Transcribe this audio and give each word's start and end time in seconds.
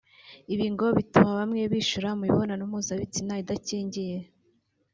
Ibi 0.53 0.67
ngo 0.73 0.85
bituma 0.97 1.31
bamwe 1.39 1.61
bishora 1.73 2.09
mu 2.13 2.21
mibonano 2.23 2.63
mpuzabitsina 2.69 3.33
idakingiye 3.41 4.17